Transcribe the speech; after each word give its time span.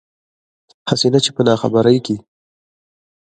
هسې 0.89 1.07
نه 1.13 1.19
چې 1.23 1.31
پۀ 1.35 1.41
ناخبرۍ 1.47 1.99
کښې 2.05 2.15